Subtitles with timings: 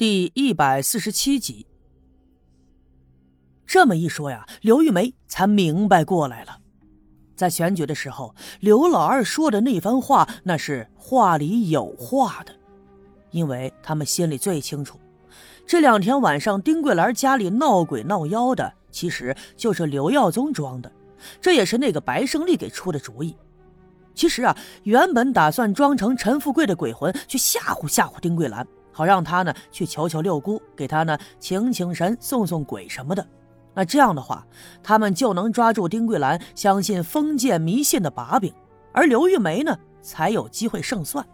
[0.00, 1.66] 第一百四十七集。
[3.66, 6.58] 这么一说呀，刘玉梅才明白过来了。
[7.36, 12.54] 在选举的时候，刘老二说的那番话，那是话里有话的，
[13.30, 14.98] 因为他们心里最清楚，
[15.66, 20.90] 这两天晚上丁桂兰家里闹鬼闹妖的，其实就是刘耀宗装的，
[21.42, 23.36] 这也是那个白胜利给出的主意。
[24.14, 28.66] 其实啊，原本打算装成陈富贵的鬼魂去吓唬吓唬丁桂兰。
[29.00, 33.26] 好让他呢去求求六姑，给他呢请请神、送送鬼什么的。
[33.72, 34.46] 那这样的话，
[34.82, 38.52] 他们就能抓住丁桂兰相信封建迷信的把柄，
[38.92, 41.26] 而刘玉梅呢才有机会胜算。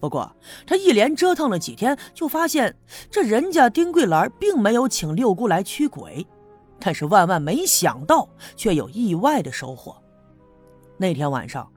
[0.00, 0.28] 不过
[0.66, 2.74] 他一连折腾了几天，就发现
[3.08, 6.26] 这人家丁桂兰并没有请六姑来驱鬼，
[6.80, 9.94] 但是万万没想到，却有意外的收获。
[10.96, 11.70] 那天晚上。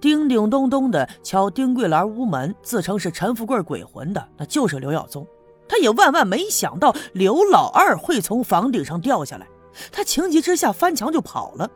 [0.00, 5.26] 叮叮咚咚的敲丁桂兰屋门，自称是陈富贵鬼魂的，那就是刘耀宗。
[5.66, 9.46] 他也万万没想到刘老二会从房顶上掉下来，
[9.90, 11.70] 他情急之下翻墙就跑了。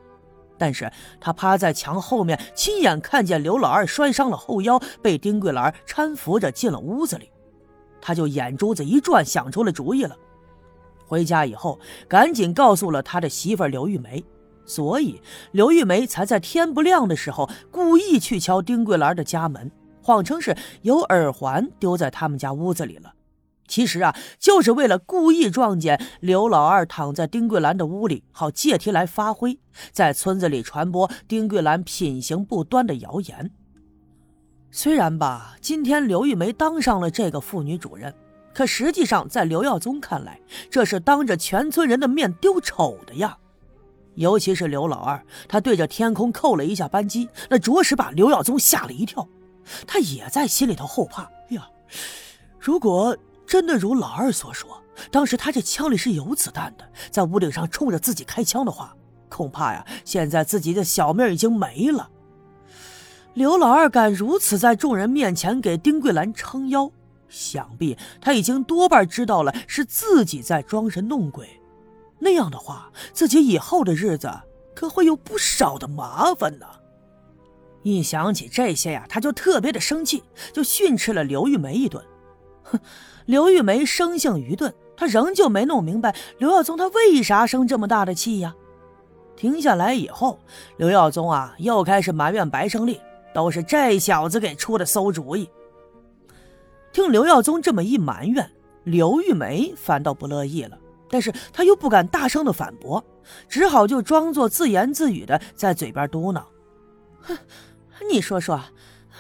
[0.59, 7.31] 但是他趴在墙后面，亲眼看见刘老二摔伤了后腰，被丁桂兰搀扶着进了屋子里。
[8.01, 10.15] 他就眼珠子一转，想出了主意了。
[11.07, 14.23] 回家以后，赶紧告诉了他的媳妇刘玉梅。
[14.69, 23.15] 所以，刘玉梅才在天不亮的时候故意去敲丁桂兰的家门，谎称是有耳环丢在他们家屋子里了。
[23.67, 29.59] 其实啊，就是为了故意撞见刘老二躺在丁桂兰的屋里，好借题来发挥，
[29.91, 33.51] 在村子里传播丁桂兰品行不端的谣言。
[34.71, 38.15] 虽然吧，今天刘玉梅当上了这个妇女主任，
[38.55, 43.37] 可实际上在刘耀宗看来，这是当着全村人的面丢丑的呀。
[44.19, 49.27] 尤其是刘老二，他对着天空扣了一下扳机，那着实把刘耀宗吓了一跳。
[49.87, 51.69] 他也在心里头后怕呀。
[52.59, 53.17] 如果
[53.47, 58.93] 真的如老二所说，当时他这枪里是有子弹的，在屋顶上冲着自己开枪的话，
[59.29, 62.11] 恐怕呀，现在自己的小命已经没了。
[63.35, 66.91] 刘老二敢如此在众人面前给丁桂兰撑腰，
[67.29, 71.49] 想必他已经多半知道了是自己在装神弄鬼。
[72.19, 74.31] 那样的话，自己以后的日子
[74.75, 76.67] 可会有不少的麻烦呢。
[77.83, 82.05] 一想起这些呀，他就特别的生气，就训斥了刘玉梅一顿。
[82.65, 82.79] 哼，
[83.25, 88.55] 刘玉梅生性愚钝，她仍旧没弄明白刘耀宗他为啥生这么大的气呀。
[89.37, 90.41] 停下来以后，
[90.77, 93.01] 刘耀宗啊又开始埋怨白胜利，
[93.33, 95.49] 都是这小子给出的馊主意。
[96.93, 98.51] 听刘耀宗这么一埋怨，
[98.83, 100.77] 刘玉梅反倒不乐意了。
[101.09, 103.05] 但是他又不敢大声的反驳，
[103.49, 106.43] 只好就装作自言自语的在嘴边嘟囔
[107.23, 107.37] ：“哼，
[108.11, 108.61] 你说说，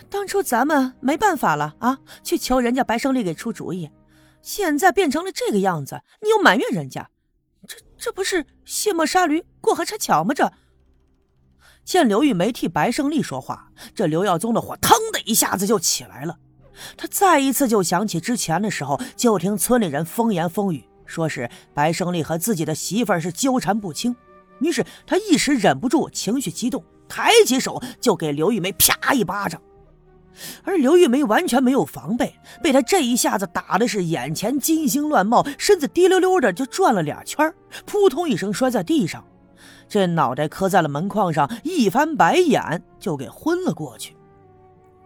[0.09, 3.91] 当初咱们没办法了啊，去求人家白胜利给出主意，
[4.43, 7.09] 现在变成了这个样子，你又埋怨人家，
[7.67, 10.33] 这这不是卸磨杀驴过河拆桥吗？
[10.35, 10.51] 这……”
[11.85, 16.39] 见刘玉梅替白胜利说话，这刘耀宗的火腾的一下子就起来了，
[16.99, 20.85] 他再一次就想起之前的时候，就听村里人风言风语。
[21.09, 24.15] 说是白胜利和自己的媳妇儿是纠缠不清，
[24.61, 29.61] 于是他一时忍不住情绪激动，抬起手就给刘玉梅啪一巴掌，
[30.63, 37.53] 而刘玉梅完全没有防备，被他这一下子打的是眼前金星乱冒，身子滴溜溜的就转了俩圈
[37.87, 39.25] 扑通一声摔在地上，
[39.89, 44.15] 这脑袋磕在了门框上，一翻白眼就给昏了过去。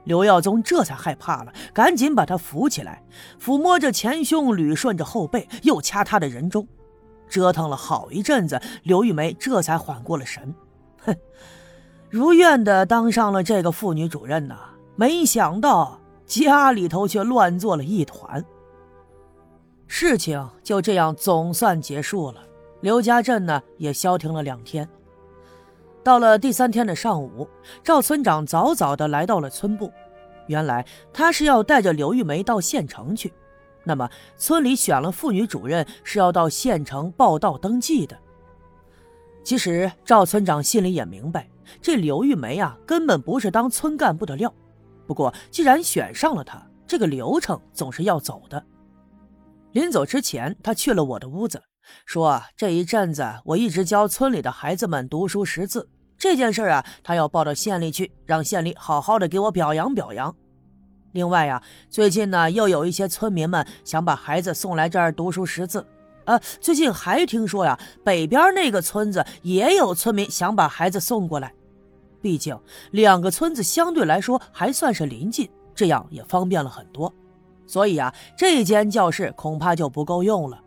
[0.05, 3.03] 刘耀宗这才害怕了，赶紧把他扶起来，
[3.41, 6.67] 抚摸着前胸，捋顺着后背，又掐他的人中，
[7.29, 10.55] 折腾了好一阵子，刘玉梅这才缓过了神。
[11.05, 11.17] 哼，
[12.11, 14.57] 如愿的当上了这个妇女主任呐，
[14.97, 18.45] 没想到家里头却乱作了一团。
[19.87, 22.43] 事情就这样总算结束了，
[22.81, 24.89] 刘家镇呢也消停了两天。
[26.05, 27.49] 到了第三天的上午，
[27.85, 29.93] 赵村长早早的来到了村部。
[30.49, 33.33] 原来他是要带着刘玉梅到县城去。
[33.85, 38.19] 那么村里选了妇女主任，是要到县城报到登记的。
[39.45, 41.49] 其实赵村长心里也明白，
[41.81, 44.53] 这刘玉梅啊，根本不是当村干部的料。
[45.07, 48.65] 不过既然选上了她，这个流程总是要走的。
[49.73, 51.61] 临走之前，他去了我的屋子。
[52.05, 60.35] 说这一阵子我一直教村里的孩子们读书识字，这件事啊，他要报到县里去，让县里好好的给我表扬表扬。
[61.13, 65.87] 另外呀，最近呢又有一些村民们想把孩子送来这儿读书识字，
[66.25, 71.53] 呃，最近还听说呀，北边那个村子也有村民想把孩子送过来。
[72.23, 72.57] 毕竟
[72.93, 77.13] 两个村子相对来说还算是邻近，这样也方便了很多。
[77.67, 80.62] 所以啊，这间教室恐怕就不够用了。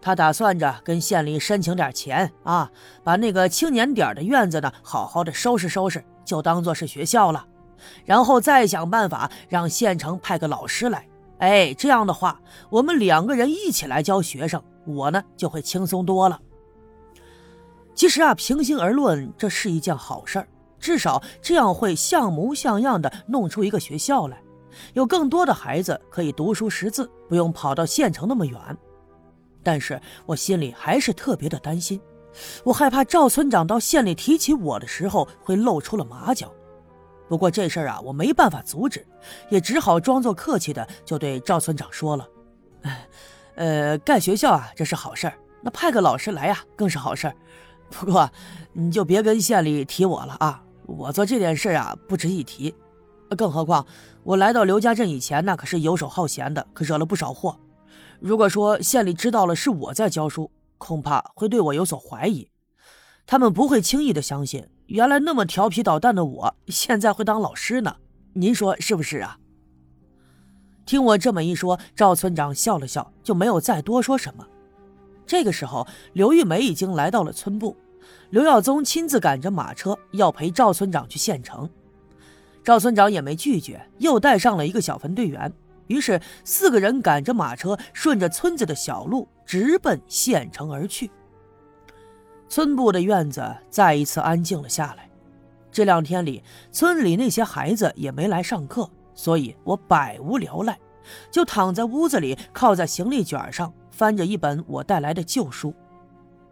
[0.00, 2.70] 他打算着跟县里申请点钱啊，
[3.04, 7.46] 把那个青年点的院子呢，好好的收拾收拾，就当做是学校了。
[8.04, 11.06] 然后再想办法让县城派个老师来。
[11.38, 12.38] 哎，这样的话，
[12.68, 16.38] 我们两个人一起来教学生，我呢就会轻松多了。
[17.94, 24.38] 其实啊，平心而论，这是一件好事儿，至少这样会像模像样的弄出一个学校来。
[24.92, 28.58] 有更多的孩子可以读书识字，不用跑到县城那么远。
[29.62, 32.00] 但是我心里还是特别的担心，
[32.64, 36.52] 我害怕赵村长到县里提起我的时候会露出了马脚。
[37.28, 39.06] 不过这事儿啊，我没办法阻止，
[39.50, 42.28] 也只好装作客气的就对赵村长说了
[43.54, 47.34] ：“呃，盖学校啊，这是好事儿；那派个老师来呀，更是好事儿。
[47.90, 48.28] 不过
[48.72, 52.74] 你就别跟县里提我了啊，我做这件事啊，不值一提。”
[53.38, 53.86] 更何况，
[54.24, 57.56] 我来到刘家镇以前，那可是游手好闲的，可惹了不少祸。
[58.20, 62.50] 如果说县里知道了是我在教书，恐怕会对我有所怀疑。
[63.26, 67.96] 他们不会轻易的相信，原来那么调皮捣蛋的我，现在会当老师呢。
[68.34, 69.38] 您说是不是啊？
[70.84, 74.46] 听我这么一说，赵村长笑了笑，就没有再多说什么。
[75.26, 77.76] 这个时候，刘玉梅已经来到了村部，
[78.30, 81.70] 刘耀宗亲自赶着马车要陪赵村长去县城。
[82.62, 85.52] 赵村长也没拒绝，又带上了一个小分队员。
[85.90, 91.10] 于是四个人赶着马车，顺着村子的小路直奔县城而去。
[92.48, 95.10] 村部的院子再一次安静了下来。
[95.72, 100.78] 这两天里，村里那些孩子也没来上课，所以我百无聊赖，
[101.28, 105.74] 就躺在屋子里，靠在行李卷上，翻着一本我带来的旧书。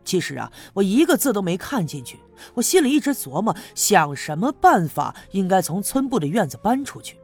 [0.04, 2.18] 其实啊，我一个字都没看进去。
[2.54, 7.16] 我心里一直琢磨，想什么办法应该从村部的院子搬出去。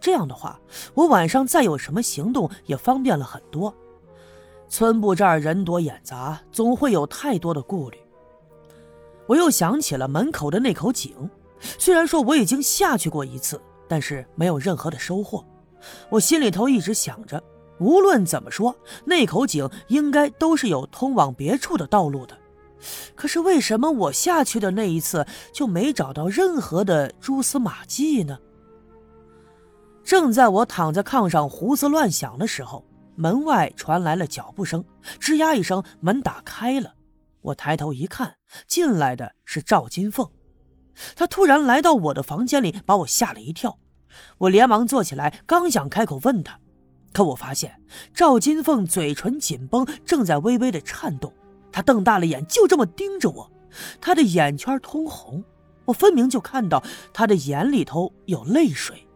[0.00, 0.58] 这样的话，
[0.94, 3.74] 我晚上再有什么行动也方便了很多。
[4.68, 7.98] 村部这儿人多眼杂，总会有太多的顾虑。
[9.26, 11.28] 我又想起了门口的那口井，
[11.60, 15.44] 虽然说我已经下去过一次，但是没有任何的收获。
[16.08, 17.42] 我心里头一直想着。
[17.78, 18.76] 无论怎么说，
[19.06, 22.36] 那口井应该都是有通往别处的道路的。
[23.14, 28.38] 可是为什么我下去的那一次就没找到任何的蛛丝马迹呢？
[30.10, 32.84] 正在我躺在炕上胡思乱想的时候，
[33.14, 34.84] 门外传来了脚步声，
[35.20, 36.92] 吱呀一声，门打开了。
[37.42, 38.34] 我抬头一看，
[38.66, 40.28] 进来的是赵金凤。
[41.14, 43.78] 她突然来到我的房间里，把我吓了一跳。
[44.38, 46.58] 我连忙坐起来，刚想开口问她。
[47.12, 47.80] 可我发现
[48.12, 51.32] 赵金凤嘴唇紧绷，正在微微的颤动。
[51.70, 53.48] 她瞪大了眼，就这么盯着我。
[54.00, 55.44] 她的眼圈通红，
[55.84, 59.06] 我分明就看到她的眼里头有泪水。